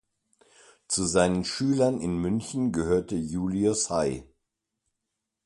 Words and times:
Zu 0.87 1.05
seinen 1.05 1.45
Schülern 1.45 2.01
in 2.01 2.17
München 2.17 2.71
gehörte 2.71 3.15
Julius 3.17 3.91
Hey. 3.91 4.27